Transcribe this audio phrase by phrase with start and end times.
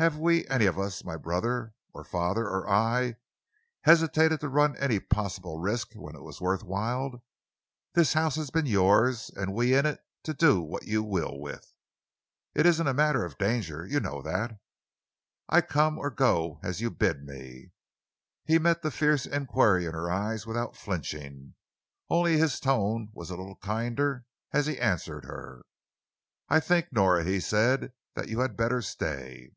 [0.00, 3.16] Have we any of us my brother or father or I
[3.80, 7.24] hesitated to run any possible risk when it was worth while?
[7.94, 11.74] This house has been yours, and we in it, to do what you will with.
[12.54, 14.60] It isn't a matter of danger you know that.
[15.48, 17.72] I come or go as you bid me."
[18.44, 21.56] He met the fierce enquiry of her eyes without flinching.
[22.08, 25.60] Only his tone was a little kinder as he answered her.
[26.48, 29.54] "I think, Nora," he said, "that you had better stay."